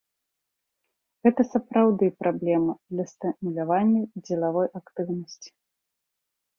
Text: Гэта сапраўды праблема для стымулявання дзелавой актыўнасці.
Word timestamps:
Гэта 1.27 1.41
сапраўды 1.53 2.05
праблема 2.23 2.73
для 2.95 3.05
стымулявання 3.13 4.01
дзелавой 4.25 4.67
актыўнасці. 4.85 5.49